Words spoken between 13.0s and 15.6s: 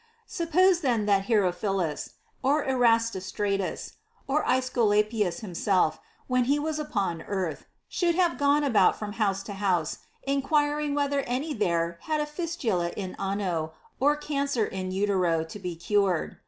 ano or cancer in utero to